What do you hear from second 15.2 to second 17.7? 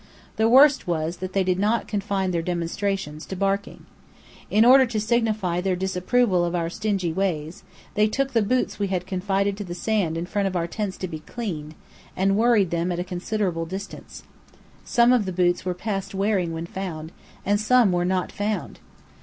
the boots were past wearing when found, and